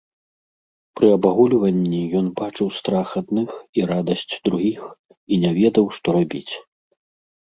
[0.99, 3.49] Пры абагульванні ён бачыў страх адных
[3.81, 4.81] і радасць другіх
[5.35, 6.53] і не ведаў, што рабіць.